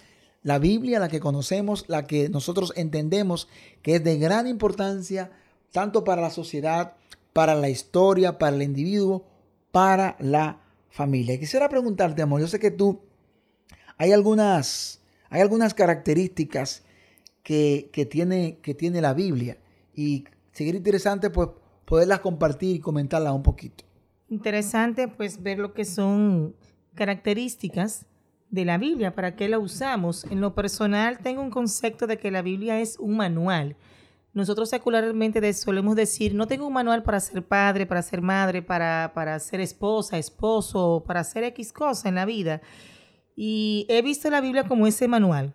la 0.49 0.57
Biblia, 0.57 0.99
la 0.99 1.09
que 1.09 1.19
conocemos, 1.19 1.85
la 1.87 2.07
que 2.07 2.27
nosotros 2.27 2.73
entendemos 2.75 3.47
que 3.83 3.97
es 3.97 4.03
de 4.03 4.17
gran 4.17 4.47
importancia 4.47 5.29
tanto 5.71 6.03
para 6.03 6.23
la 6.23 6.31
sociedad, 6.31 6.95
para 7.33 7.53
la 7.53 7.69
historia, 7.69 8.39
para 8.39 8.55
el 8.55 8.63
individuo, 8.63 9.27
para 9.71 10.15
la 10.19 10.59
familia. 10.89 11.39
Quisiera 11.39 11.69
preguntarte, 11.69 12.23
amor, 12.23 12.41
yo 12.41 12.47
sé 12.47 12.57
que 12.57 12.71
tú 12.71 12.99
hay 13.95 14.11
algunas, 14.11 15.01
hay 15.29 15.41
algunas 15.41 15.75
características 15.75 16.81
que, 17.43 17.91
que 17.93 18.07
tiene, 18.07 18.57
que 18.63 18.73
tiene 18.73 19.01
la 19.01 19.13
Biblia 19.13 19.59
y 19.93 20.23
sería 20.51 20.73
interesante 20.73 21.29
pues 21.29 21.49
poderlas 21.85 22.21
compartir 22.21 22.75
y 22.75 22.79
comentarlas 22.79 23.33
un 23.33 23.43
poquito. 23.43 23.83
Interesante 24.29 25.07
pues 25.07 25.43
ver 25.43 25.59
lo 25.59 25.75
que 25.75 25.85
son 25.85 26.55
características 26.95 28.07
de 28.49 28.65
la 28.65 28.77
Biblia, 28.77 29.13
para 29.13 29.35
qué 29.35 29.47
la 29.47 29.59
usamos. 29.59 30.25
En 30.25 30.41
lo 30.41 30.55
personal 30.55 31.19
tengo 31.19 31.41
un 31.41 31.51
concepto 31.51 32.07
de 32.07 32.17
que 32.17 32.31
la 32.31 32.41
Biblia 32.41 32.79
es 32.79 32.97
un 32.99 33.17
manual. 33.17 33.75
Nosotros 34.33 34.69
secularmente 34.69 35.53
solemos 35.53 35.95
decir, 35.95 36.35
no 36.35 36.47
tengo 36.47 36.67
un 36.67 36.73
manual 36.73 37.03
para 37.03 37.19
ser 37.19 37.45
padre, 37.45 37.85
para 37.85 38.01
ser 38.01 38.21
madre, 38.21 38.61
para, 38.61 39.11
para 39.13 39.39
ser 39.39 39.59
esposa, 39.59 40.17
esposo, 40.17 41.03
para 41.05 41.21
hacer 41.21 41.43
X 41.45 41.73
cosa 41.73 42.09
en 42.09 42.15
la 42.15 42.25
vida. 42.25 42.61
Y 43.35 43.85
he 43.89 44.01
visto 44.01 44.29
la 44.29 44.41
Biblia 44.41 44.67
como 44.67 44.85
ese 44.85 45.07
manual, 45.07 45.53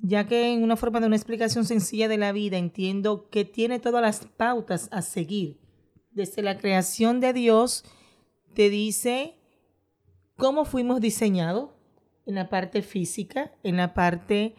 ya 0.00 0.26
que 0.26 0.52
en 0.52 0.62
una 0.62 0.76
forma 0.76 1.00
de 1.00 1.06
una 1.06 1.16
explicación 1.16 1.64
sencilla 1.64 2.06
de 2.06 2.18
la 2.18 2.32
vida 2.32 2.56
entiendo 2.56 3.28
que 3.30 3.44
tiene 3.44 3.80
todas 3.80 4.02
las 4.02 4.26
pautas 4.36 4.88
a 4.92 5.02
seguir. 5.02 5.58
Desde 6.12 6.42
la 6.42 6.58
creación 6.58 7.18
de 7.20 7.32
Dios 7.32 7.84
te 8.54 8.70
dice 8.70 9.34
cómo 10.36 10.64
fuimos 10.64 11.00
diseñados 11.00 11.70
en 12.26 12.34
la 12.36 12.48
parte 12.48 12.82
física, 12.82 13.52
en 13.62 13.76
la 13.76 13.94
parte 13.94 14.54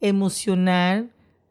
emocional, 0.00 1.10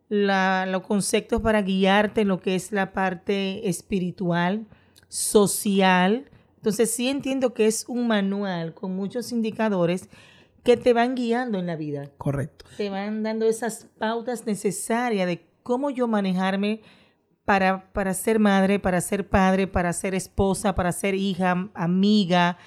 la- 0.09 0.65
los 0.67 0.81
conceptos 0.81 1.41
para 1.41 1.61
guiarte 1.61 2.21
en 2.21 2.27
lo 2.29 2.39
que 2.39 2.55
es 2.55 2.71
la 2.71 2.93
parte 2.93 3.67
espiritual, 3.69 4.65
social. 5.07 6.25
Entonces 6.57 6.91
sí 6.91 7.07
entiendo 7.09 7.53
que 7.53 7.67
es 7.67 7.85
un 7.88 8.07
manual 8.07 8.73
con 8.73 8.95
muchos 8.95 9.31
indicadores 9.31 10.09
que 10.63 10.75
te 10.77 10.93
van 10.93 11.15
guiando 11.15 11.57
en 11.59 11.67
la 11.67 11.75
vida 11.77 12.09
Correcto. 12.17 12.65
te 12.75 12.89
van 12.89 13.23
dando 13.23 13.45
esas 13.47 13.88
pautas 13.97 14.45
necesarias 14.45 15.25
de 15.27 15.45
cómo 15.63 15.89
yo 15.89 16.07
manejarme 16.07 16.81
para, 17.45 17.91
para 17.93 18.13
ser 18.13 18.39
madre, 18.39 18.77
para 18.79 18.99
ser 19.01 19.27
padre, 19.29 19.67
para 19.67 19.93
ser 19.93 20.13
esposa, 20.15 20.75
para 20.75 20.91
ser 20.91 21.15
hija, 21.15 21.69
amiga, 21.73 22.57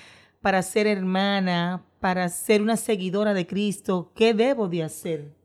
para 0.41 0.63
ser 0.63 0.87
hermana, 0.87 1.85
para 2.03 2.29
ser 2.31 2.63
una 2.63 2.77
seguidora 2.77 3.33
de 3.33 3.47
Cristo. 3.47 4.11
¿Qué 4.17 4.35
debo 4.35 4.69
de 4.69 4.83
hacer? 4.83 5.37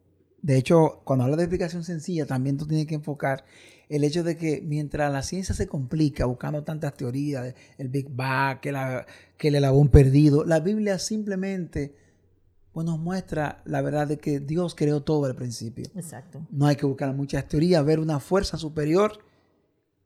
De 0.41 0.57
hecho, 0.57 1.01
cuando 1.03 1.23
hablas 1.23 1.37
de 1.37 1.43
explicación 1.43 1.83
sencilla, 1.83 2.25
también 2.25 2.57
tú 2.57 2.65
tienes 2.65 2.87
que 2.87 2.95
enfocar 2.95 3.45
el 3.89 4.03
hecho 4.03 4.23
de 4.23 4.37
que 4.37 4.61
mientras 4.65 5.13
la 5.13 5.21
ciencia 5.21 5.53
se 5.53 5.67
complica 5.67 6.25
buscando 6.25 6.63
tantas 6.63 6.95
teorías, 6.95 7.53
el 7.77 7.89
Big 7.89 8.09
Bang, 8.09 8.59
que, 8.59 8.71
la, 8.71 9.05
que 9.37 9.49
el 9.49 9.55
eslabón 9.55 9.89
perdido, 9.89 10.45
la 10.45 10.59
Biblia 10.59 10.97
simplemente 10.97 11.93
pues, 12.71 12.87
nos 12.87 12.97
muestra 12.97 13.61
la 13.65 13.83
verdad 13.83 14.07
de 14.07 14.17
que 14.17 14.39
Dios 14.39 14.73
creó 14.73 15.03
todo 15.03 15.25
al 15.25 15.35
principio. 15.35 15.85
Exacto. 15.93 16.41
No 16.49 16.65
hay 16.65 16.75
que 16.75 16.87
buscar 16.87 17.13
muchas 17.13 17.47
teorías, 17.47 17.85
ver 17.85 17.99
una 17.99 18.19
fuerza 18.19 18.57
superior 18.57 19.19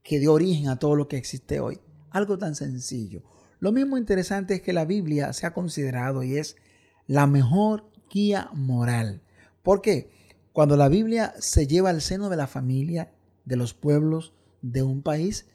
que 0.03 0.19
dio 0.19 0.33
origen 0.33 0.67
a 0.67 0.77
todo 0.77 0.97
lo 0.97 1.07
que 1.07 1.15
existe 1.15 1.61
hoy. 1.61 1.79
Algo 2.09 2.37
tan 2.37 2.55
sencillo. 2.55 3.23
Lo 3.61 3.71
mismo 3.71 3.95
interesante 3.95 4.55
es 4.55 4.61
que 4.63 4.73
la 4.73 4.85
Biblia 4.85 5.31
se 5.33 5.45
ha 5.45 5.53
considerado 5.53 6.23
y 6.23 6.35
es 6.35 6.57
la 7.05 7.27
mejor 7.27 7.91
guía 8.09 8.49
moral. 8.53 9.21
¿Por 9.61 9.83
qué? 9.83 10.09
Cuando 10.51 10.75
la 10.75 10.89
Biblia 10.89 11.35
se 11.37 11.67
lleva 11.67 11.91
al 11.91 12.01
seno 12.01 12.29
de 12.29 12.37
la 12.37 12.47
familia, 12.47 13.13
de 13.45 13.57
los 13.57 13.75
pueblos, 13.75 14.33
de 14.63 14.81
un 14.81 15.03
país, 15.03 15.45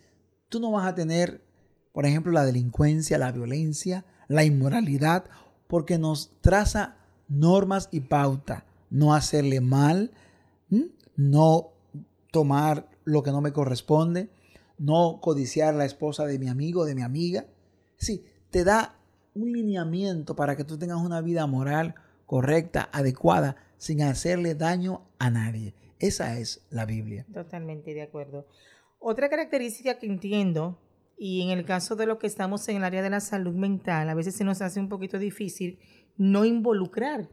tú 0.48 0.60
no 0.60 0.70
vas 0.70 0.86
a 0.86 0.94
tener, 0.94 1.44
por 1.92 2.06
ejemplo, 2.06 2.30
la 2.30 2.44
delincuencia, 2.44 3.18
la 3.18 3.32
violencia, 3.32 4.04
la 4.28 4.44
inmoralidad, 4.44 5.24
porque 5.66 5.98
nos 5.98 6.30
traza 6.40 6.98
normas 7.26 7.88
y 7.90 8.02
pauta. 8.02 8.66
No 8.88 9.14
hacerle 9.14 9.60
mal, 9.60 10.12
no 11.16 11.72
tomar 12.30 12.88
lo 13.02 13.24
que 13.24 13.32
no 13.32 13.40
me 13.40 13.52
corresponde, 13.52 14.30
no 14.78 15.18
codiciar 15.20 15.74
la 15.74 15.86
esposa 15.86 16.24
de 16.24 16.38
mi 16.38 16.46
amigo, 16.46 16.84
de 16.84 16.94
mi 16.94 17.02
amiga. 17.02 17.46
Sí, 18.06 18.24
te 18.50 18.62
da 18.62 18.94
un 19.34 19.52
lineamiento 19.52 20.36
para 20.36 20.56
que 20.56 20.62
tú 20.62 20.78
tengas 20.78 20.98
una 20.98 21.20
vida 21.22 21.44
moral 21.48 21.96
correcta, 22.24 22.88
adecuada, 22.92 23.56
sin 23.78 24.00
hacerle 24.00 24.54
daño 24.54 25.02
a 25.18 25.28
nadie. 25.28 25.74
Esa 25.98 26.38
es 26.38 26.64
la 26.70 26.84
Biblia. 26.84 27.26
Totalmente 27.34 27.94
de 27.94 28.02
acuerdo. 28.02 28.46
Otra 29.00 29.28
característica 29.28 29.98
que 29.98 30.06
entiendo, 30.06 30.78
y 31.18 31.42
en 31.42 31.50
el 31.50 31.64
caso 31.64 31.96
de 31.96 32.06
lo 32.06 32.20
que 32.20 32.28
estamos 32.28 32.68
en 32.68 32.76
el 32.76 32.84
área 32.84 33.02
de 33.02 33.10
la 33.10 33.18
salud 33.18 33.56
mental, 33.56 34.08
a 34.08 34.14
veces 34.14 34.36
se 34.36 34.44
nos 34.44 34.62
hace 34.62 34.78
un 34.78 34.88
poquito 34.88 35.18
difícil 35.18 35.80
no 36.16 36.44
involucrar 36.44 37.28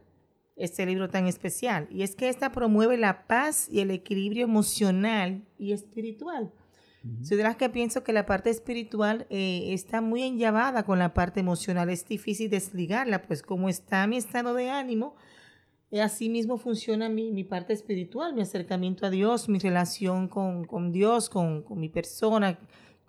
este 0.56 0.86
libro 0.86 1.08
tan 1.08 1.28
especial, 1.28 1.86
y 1.88 2.02
es 2.02 2.16
que 2.16 2.28
esta 2.28 2.50
promueve 2.50 2.96
la 2.96 3.28
paz 3.28 3.68
y 3.70 3.78
el 3.78 3.92
equilibrio 3.92 4.42
emocional 4.42 5.46
y 5.56 5.72
espiritual. 5.72 6.52
Soy 7.22 7.36
de 7.36 7.42
las 7.42 7.56
que 7.56 7.68
pienso 7.68 8.02
que 8.02 8.14
la 8.14 8.24
parte 8.24 8.48
espiritual 8.48 9.26
eh, 9.28 9.74
está 9.74 10.00
muy 10.00 10.22
enllavada 10.22 10.84
con 10.84 10.98
la 10.98 11.12
parte 11.12 11.40
emocional. 11.40 11.90
Es 11.90 12.06
difícil 12.06 12.48
desligarla, 12.48 13.20
pues 13.22 13.42
como 13.42 13.68
está 13.68 14.06
mi 14.06 14.16
estado 14.16 14.54
de 14.54 14.70
ánimo, 14.70 15.14
eh, 15.90 16.00
así 16.00 16.30
mismo 16.30 16.56
funciona 16.56 17.10
mi, 17.10 17.30
mi 17.30 17.44
parte 17.44 17.74
espiritual, 17.74 18.32
mi 18.32 18.40
acercamiento 18.40 19.04
a 19.04 19.10
Dios, 19.10 19.50
mi 19.50 19.58
relación 19.58 20.28
con, 20.28 20.64
con 20.64 20.92
Dios, 20.92 21.28
con, 21.28 21.62
con 21.62 21.78
mi 21.78 21.90
persona, 21.90 22.58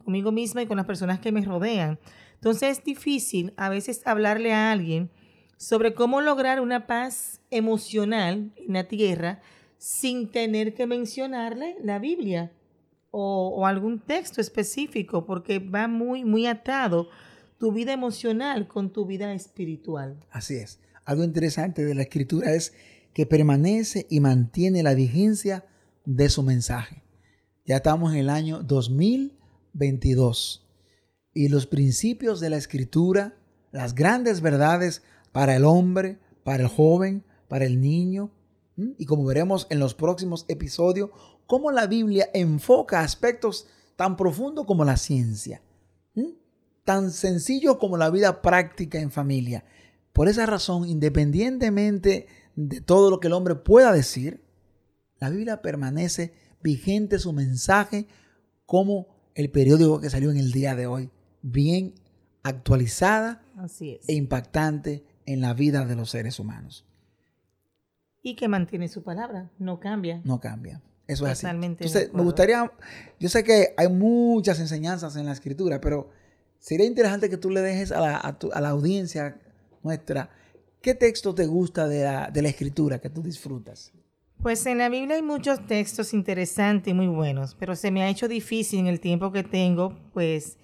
conmigo 0.03 0.33
misma 0.33 0.61
y 0.61 0.65
con 0.65 0.75
las 0.75 0.85
personas 0.85 1.19
que 1.19 1.31
me 1.31 1.41
rodean. 1.41 1.97
Entonces 2.33 2.77
es 2.77 2.83
difícil 2.83 3.53
a 3.55 3.69
veces 3.69 4.05
hablarle 4.05 4.51
a 4.51 4.73
alguien 4.73 5.09
sobre 5.55 5.93
cómo 5.93 6.19
lograr 6.19 6.59
una 6.59 6.85
paz 6.85 7.39
emocional 7.49 8.51
en 8.57 8.73
la 8.73 8.89
tierra 8.89 9.39
sin 9.77 10.29
tener 10.29 10.73
que 10.73 10.85
mencionarle 10.85 11.77
la 11.81 11.97
Biblia 11.97 12.51
o, 13.17 13.65
algún 13.65 14.01
texto 14.01 14.41
específico, 14.41 15.25
porque 15.25 15.59
va 15.59 15.87
muy, 15.87 16.25
muy 16.25 16.47
atado 16.47 17.07
tu 17.57 17.71
vida 17.71 17.93
emocional 17.93 18.67
con 18.67 18.91
tu 18.91 19.05
vida 19.05 19.33
espiritual. 19.33 20.19
Así 20.31 20.55
es. 20.55 20.81
Algo 21.05 21.23
interesante 21.23 21.85
de 21.85 21.95
la 21.95 22.01
escritura 22.01 22.51
es 22.51 22.73
que 23.13 23.25
permanece 23.25 24.05
y 24.09 24.19
mantiene 24.19 24.83
la 24.83 24.95
vigencia 24.95 25.63
de 26.03 26.27
su 26.27 26.43
mensaje. 26.43 27.03
Ya 27.65 27.77
estamos 27.77 28.11
en 28.11 28.19
el 28.19 28.29
año 28.29 28.61
2022 28.63 30.67
y 31.33 31.47
los 31.47 31.67
principios 31.67 32.41
de 32.41 32.49
la 32.49 32.57
escritura, 32.57 33.37
las 33.71 33.95
grandes 33.95 34.41
verdades 34.41 35.03
para 35.31 35.55
el 35.55 35.63
hombre, 35.63 36.19
para 36.43 36.63
el 36.63 36.69
joven, 36.69 37.23
para 37.47 37.63
el 37.63 37.79
niño, 37.79 38.29
y 38.97 39.05
como 39.05 39.23
veremos 39.23 39.67
en 39.69 39.79
los 39.79 39.93
próximos 39.93 40.43
episodios, 40.49 41.11
cómo 41.47 41.71
la 41.71 41.87
Biblia 41.87 42.29
enfoca 42.33 43.01
aspectos 43.01 43.67
tan 43.95 44.17
profundos 44.17 44.65
como 44.65 44.83
la 44.83 44.97
ciencia, 44.97 45.61
¿m? 46.15 46.35
tan 46.83 47.11
sencillos 47.11 47.77
como 47.77 47.97
la 47.97 48.09
vida 48.09 48.41
práctica 48.41 48.99
en 48.99 49.11
familia. 49.11 49.63
Por 50.13 50.27
esa 50.27 50.45
razón, 50.45 50.87
independientemente 50.87 52.27
de 52.55 52.81
todo 52.81 53.09
lo 53.09 53.19
que 53.19 53.27
el 53.27 53.33
hombre 53.33 53.55
pueda 53.55 53.91
decir, 53.91 54.43
la 55.19 55.29
Biblia 55.29 55.61
permanece 55.61 56.33
vigente 56.61 57.19
su 57.19 57.33
mensaje 57.33 58.07
como 58.65 59.07
el 59.33 59.49
periódico 59.51 59.99
que 59.99 60.09
salió 60.09 60.31
en 60.31 60.37
el 60.37 60.51
día 60.51 60.75
de 60.75 60.87
hoy, 60.87 61.11
bien 61.41 61.95
actualizada 62.43 63.43
Así 63.57 63.91
es. 63.91 64.07
e 64.09 64.13
impactante 64.13 65.05
en 65.25 65.41
la 65.41 65.53
vida 65.53 65.85
de 65.85 65.95
los 65.95 66.09
seres 66.09 66.39
humanos. 66.39 66.85
Y 68.21 68.35
que 68.35 68.47
mantiene 68.47 68.87
su 68.87 69.03
palabra, 69.03 69.51
no 69.59 69.79
cambia. 69.79 70.21
No 70.23 70.39
cambia. 70.39 70.81
Eso 71.07 71.25
es 71.25 71.33
así. 71.33 71.41
Totalmente 71.43 71.83
de 71.83 71.87
Entonces, 71.87 72.13
me 72.13 72.23
gustaría, 72.23 72.71
yo 73.19 73.29
sé 73.29 73.43
que 73.43 73.73
hay 73.77 73.89
muchas 73.89 74.59
enseñanzas 74.59 75.15
en 75.15 75.25
la 75.25 75.33
escritura, 75.33 75.79
pero 75.79 76.09
sería 76.59 76.85
interesante 76.87 77.29
que 77.29 77.37
tú 77.37 77.49
le 77.49 77.61
dejes 77.61 77.91
a 77.91 78.01
la, 78.01 78.19
a 78.23 78.39
tu- 78.39 78.51
a 78.51 78.59
la 78.61 78.69
audiencia 78.69 79.37
nuestra, 79.83 80.29
¿qué 80.81 80.95
texto 80.95 81.35
te 81.35 81.45
gusta 81.45 81.87
de 81.87 82.03
la, 82.03 82.29
de 82.31 82.41
la 82.41 82.49
escritura 82.49 82.99
que 82.99 83.09
tú 83.09 83.21
disfrutas? 83.21 83.91
Pues 84.41 84.65
en 84.65 84.77
la 84.79 84.89
Biblia 84.89 85.15
hay 85.15 85.21
muchos 85.21 85.65
textos 85.67 86.13
interesantes 86.13 86.91
y 86.91 86.93
muy 86.95 87.07
buenos, 87.07 87.55
pero 87.55 87.75
se 87.75 87.91
me 87.91 88.01
ha 88.03 88.09
hecho 88.09 88.27
difícil 88.27 88.79
en 88.79 88.87
el 88.87 88.99
tiempo 88.99 89.31
que 89.31 89.43
tengo, 89.43 89.97
pues, 90.13 90.57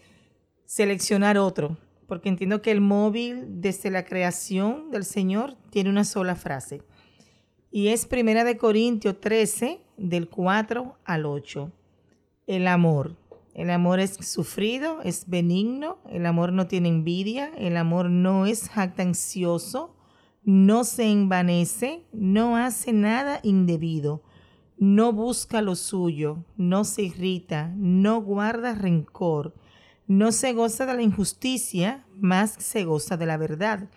seleccionar 0.66 1.38
otro, 1.38 1.78
porque 2.08 2.30
entiendo 2.30 2.62
que 2.62 2.72
el 2.72 2.82
móvil 2.82 3.62
desde 3.62 3.90
la 3.90 4.06
creación 4.06 4.92
del 4.92 5.06
Señor 5.06 5.56
tiene 5.70 5.90
una 5.90 6.04
sola 6.04 6.36
frase. 6.36 6.82
Y 7.72 7.88
es 7.88 8.06
Primera 8.06 8.44
de 8.44 8.58
Corintios 8.58 9.20
13, 9.22 9.80
del 10.02 10.28
4 10.30 10.98
al 11.06 11.26
8. 11.26 11.72
El 12.48 12.68
amor. 12.68 13.16
El 13.54 13.70
amor 13.70 14.00
es 14.00 14.16
sufrido, 14.16 15.02
es 15.04 15.28
benigno, 15.28 15.98
el 16.10 16.26
amor 16.26 16.54
no 16.54 16.68
tiene 16.68 16.88
envidia, 16.88 17.52
el 17.58 17.76
amor 17.76 18.10
no 18.10 18.46
es 18.46 18.70
jactancioso, 18.70 19.94
no 20.44 20.86
se 20.86 21.12
envanece, 21.12 22.06
no 22.14 22.56
hace 22.56 22.94
nada 22.94 23.42
indebido, 23.44 24.24
no 24.78 25.12
busca 25.12 25.62
lo 25.62 25.76
suyo, 25.76 26.46
no 26.56 26.86
se 26.86 27.04
irrita, 27.04 27.74
no 27.76 28.22
guarda 28.22 28.74
rencor, 28.74 29.54
no 30.08 30.32
se 30.32 30.54
goza 30.54 30.86
de 30.86 30.96
la 30.96 31.02
injusticia, 31.02 32.06
más 32.16 32.56
se 32.58 32.86
goza 32.86 33.18
de 33.18 33.26
la 33.26 33.38
verdad. 33.38 33.90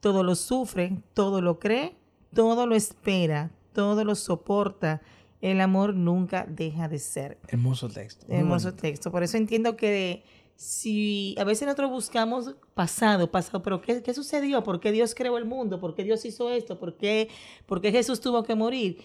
Todo 0.00 0.22
lo 0.22 0.34
sufre, 0.34 1.02
todo 1.14 1.42
lo 1.42 1.58
cree, 1.58 1.96
todo 2.32 2.66
lo 2.66 2.74
espera, 2.74 3.50
todo 3.72 4.04
lo 4.04 4.14
soporta. 4.14 5.02
El 5.40 5.60
amor 5.60 5.94
nunca 5.94 6.46
deja 6.48 6.88
de 6.88 6.98
ser. 6.98 7.38
Hermoso 7.48 7.88
texto. 7.88 8.26
Hermoso 8.28 8.68
bonito. 8.68 8.82
texto. 8.82 9.10
Por 9.10 9.22
eso 9.22 9.36
entiendo 9.36 9.76
que 9.76 10.22
si 10.56 11.34
a 11.38 11.44
veces 11.44 11.64
nosotros 11.64 11.90
buscamos 11.90 12.54
pasado, 12.74 13.30
pasado, 13.30 13.62
pero 13.62 13.80
¿qué, 13.80 14.02
qué 14.02 14.12
sucedió? 14.12 14.62
¿Por 14.62 14.78
qué 14.80 14.92
Dios 14.92 15.14
creó 15.14 15.38
el 15.38 15.46
mundo? 15.46 15.80
¿Por 15.80 15.94
qué 15.94 16.04
Dios 16.04 16.24
hizo 16.26 16.50
esto? 16.50 16.78
¿Por 16.78 16.98
qué, 16.98 17.30
por 17.64 17.80
qué 17.80 17.90
Jesús 17.90 18.20
tuvo 18.20 18.42
que 18.42 18.54
morir? 18.54 18.98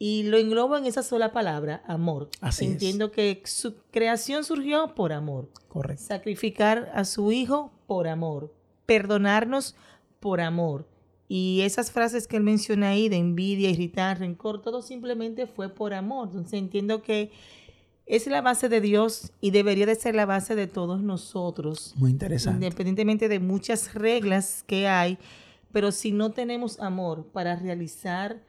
Y 0.00 0.24
lo 0.24 0.36
englobo 0.36 0.76
en 0.76 0.86
esa 0.86 1.02
sola 1.02 1.32
palabra, 1.32 1.82
amor. 1.86 2.30
Así 2.40 2.64
es. 2.64 2.72
Entiendo 2.72 3.12
que 3.12 3.42
su 3.44 3.76
creación 3.90 4.42
surgió 4.44 4.94
por 4.94 5.12
amor. 5.12 5.50
Correcto. 5.68 6.02
Sacrificar 6.04 6.90
a 6.94 7.04
su 7.04 7.30
hijo 7.30 7.72
por 7.86 8.08
amor. 8.08 8.52
Perdonarnos 8.86 9.76
por 10.18 10.40
amor. 10.40 10.88
Y 11.28 11.60
esas 11.62 11.90
frases 11.90 12.26
que 12.26 12.38
él 12.38 12.42
menciona 12.42 12.90
ahí 12.90 13.08
de 13.08 13.16
envidia, 13.16 13.68
irritar, 13.70 14.18
rencor, 14.18 14.62
todo 14.62 14.80
simplemente 14.80 15.46
fue 15.46 15.68
por 15.68 15.92
amor. 15.92 16.28
Entonces 16.28 16.54
entiendo 16.54 17.02
que 17.02 17.30
es 18.06 18.26
la 18.26 18.40
base 18.40 18.70
de 18.70 18.80
Dios 18.80 19.32
y 19.40 19.50
debería 19.50 19.84
de 19.84 19.94
ser 19.94 20.14
la 20.14 20.24
base 20.24 20.54
de 20.54 20.66
todos 20.66 21.02
nosotros, 21.02 21.92
Muy 21.96 22.10
interesante. 22.10 22.64
independientemente 22.64 23.28
de 23.28 23.38
muchas 23.38 23.92
reglas 23.92 24.64
que 24.66 24.88
hay, 24.88 25.18
pero 25.72 25.92
si 25.92 26.12
no 26.12 26.30
tenemos 26.30 26.80
amor 26.80 27.26
para 27.26 27.56
realizar 27.56 28.42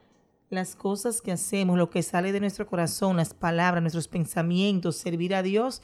las 0.49 0.75
cosas 0.77 1.21
que 1.21 1.33
hacemos, 1.33 1.77
lo 1.77 1.89
que 1.89 2.01
sale 2.01 2.31
de 2.31 2.39
nuestro 2.39 2.65
corazón, 2.65 3.17
las 3.17 3.33
palabras, 3.33 3.83
nuestros 3.83 4.07
pensamientos, 4.07 4.95
servir 4.95 5.35
a 5.35 5.43
Dios, 5.43 5.81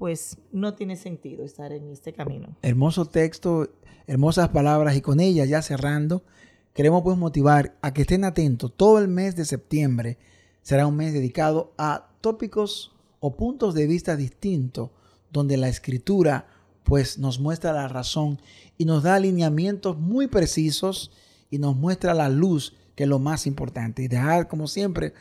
pues 0.00 0.38
no 0.50 0.72
tiene 0.72 0.96
sentido 0.96 1.44
estar 1.44 1.74
en 1.74 1.90
este 1.90 2.14
camino. 2.14 2.56
Hermoso 2.62 3.04
texto, 3.04 3.68
hermosas 4.06 4.48
palabras 4.48 4.96
y 4.96 5.02
con 5.02 5.20
ellas 5.20 5.46
ya 5.46 5.60
cerrando, 5.60 6.24
queremos 6.72 7.02
pues 7.02 7.18
motivar 7.18 7.76
a 7.82 7.92
que 7.92 8.00
estén 8.00 8.24
atentos. 8.24 8.72
Todo 8.74 8.98
el 8.98 9.08
mes 9.08 9.36
de 9.36 9.44
septiembre 9.44 10.16
será 10.62 10.86
un 10.86 10.96
mes 10.96 11.12
dedicado 11.12 11.74
a 11.76 12.08
tópicos 12.22 12.96
o 13.20 13.36
puntos 13.36 13.74
de 13.74 13.86
vista 13.86 14.16
distintos 14.16 14.88
donde 15.30 15.58
la 15.58 15.68
escritura 15.68 16.46
pues 16.82 17.18
nos 17.18 17.38
muestra 17.38 17.74
la 17.74 17.86
razón 17.86 18.40
y 18.78 18.86
nos 18.86 19.02
da 19.02 19.16
alineamientos 19.16 19.98
muy 19.98 20.28
precisos 20.28 21.12
y 21.50 21.58
nos 21.58 21.76
muestra 21.76 22.14
la 22.14 22.30
luz 22.30 22.74
que 22.94 23.02
es 23.02 23.08
lo 23.10 23.18
más 23.18 23.46
importante. 23.46 24.02
Y 24.02 24.08
dejar 24.08 24.48
como 24.48 24.66
siempre 24.66 25.12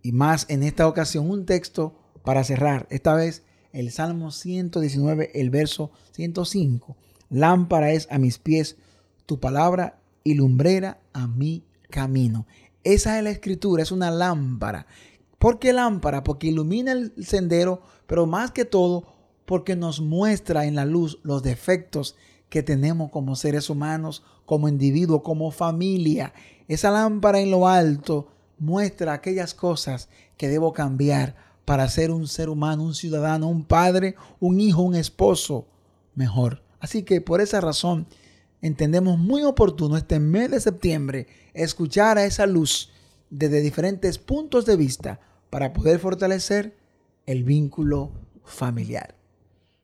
y 0.00 0.12
más 0.12 0.46
en 0.48 0.62
esta 0.62 0.88
ocasión 0.88 1.28
un 1.28 1.44
texto 1.44 1.94
para 2.24 2.42
cerrar. 2.42 2.86
Esta 2.88 3.12
vez 3.14 3.44
el 3.74 3.90
Salmo 3.90 4.30
119, 4.30 5.32
el 5.34 5.50
verso 5.50 5.90
105. 6.12 6.96
Lámpara 7.28 7.92
es 7.92 8.06
a 8.10 8.18
mis 8.18 8.38
pies 8.38 8.76
tu 9.26 9.40
palabra 9.40 10.00
y 10.22 10.34
lumbrera 10.34 11.00
a 11.12 11.26
mi 11.26 11.64
camino. 11.90 12.46
Esa 12.84 13.18
es 13.18 13.24
la 13.24 13.30
escritura, 13.30 13.82
es 13.82 13.90
una 13.90 14.10
lámpara. 14.10 14.86
¿Por 15.38 15.58
qué 15.58 15.72
lámpara? 15.72 16.22
Porque 16.22 16.46
ilumina 16.46 16.92
el 16.92 17.12
sendero, 17.22 17.82
pero 18.06 18.26
más 18.26 18.52
que 18.52 18.64
todo 18.64 19.12
porque 19.44 19.76
nos 19.76 20.00
muestra 20.00 20.64
en 20.66 20.76
la 20.76 20.84
luz 20.84 21.18
los 21.22 21.42
defectos 21.42 22.16
que 22.48 22.62
tenemos 22.62 23.10
como 23.10 23.34
seres 23.34 23.68
humanos, 23.68 24.22
como 24.46 24.68
individuos, 24.68 25.22
como 25.22 25.50
familia. 25.50 26.32
Esa 26.68 26.92
lámpara 26.92 27.40
en 27.40 27.50
lo 27.50 27.66
alto 27.66 28.28
muestra 28.58 29.12
aquellas 29.12 29.52
cosas 29.52 30.08
que 30.36 30.48
debo 30.48 30.72
cambiar 30.72 31.43
para 31.64 31.88
ser 31.88 32.10
un 32.10 32.28
ser 32.28 32.48
humano, 32.48 32.82
un 32.82 32.94
ciudadano, 32.94 33.48
un 33.48 33.64
padre, 33.64 34.16
un 34.40 34.60
hijo, 34.60 34.82
un 34.82 34.94
esposo 34.94 35.66
mejor. 36.14 36.62
Así 36.80 37.02
que 37.02 37.20
por 37.20 37.40
esa 37.40 37.60
razón 37.60 38.06
entendemos 38.60 39.18
muy 39.18 39.42
oportuno 39.42 39.96
este 39.96 40.20
mes 40.20 40.50
de 40.50 40.60
septiembre 40.60 41.26
escuchar 41.54 42.18
a 42.18 42.24
esa 42.24 42.46
luz 42.46 42.90
desde 43.30 43.60
diferentes 43.60 44.18
puntos 44.18 44.66
de 44.66 44.76
vista 44.76 45.20
para 45.50 45.72
poder 45.72 45.98
fortalecer 45.98 46.76
el 47.26 47.44
vínculo 47.44 48.10
familiar. 48.44 49.14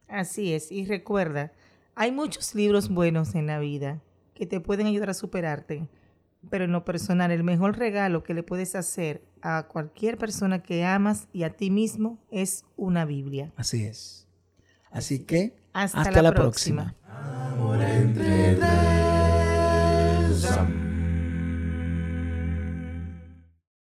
Así 0.09 0.53
es, 0.53 0.73
y 0.73 0.85
recuerda, 0.85 1.53
hay 1.95 2.13
muchos 2.13 2.55
libros 2.55 2.89
buenos 2.89 3.35
en 3.35 3.47
la 3.47 3.59
vida 3.59 4.01
que 4.35 4.47
te 4.47 4.61
pueden 4.61 4.87
ayudar 4.87 5.11
a 5.11 5.15
superarte, 5.15 5.89
pero 6.49 6.65
en 6.65 6.73
lo 6.73 6.85
personal 6.85 7.31
el 7.31 7.45
mejor 7.45 7.77
regalo 7.79 8.23
que 8.23 8.35
le 8.35 8.43
puedes 8.43 8.75
hacer 8.75 9.23
a 9.43 9.65
cualquier 9.69 10.17
persona 10.19 10.63
que 10.63 10.85
amas 10.85 11.29
y 11.33 11.43
a 11.43 11.51
ti 11.51 11.71
mismo 11.71 12.19
es 12.31 12.65
una 12.77 13.05
Biblia. 13.05 13.53
Así 13.57 13.85
es. 13.85 14.27
Así 14.91 15.21
que 15.21 15.55
Hasta 15.73 16.01
hasta, 16.01 16.23
la 16.23 16.31
la 16.31 16.33
próxima. 16.35 16.95
próxima. 16.95 17.53
Amor 17.53 17.83
entre 17.83 18.55
tres. 18.57 19.00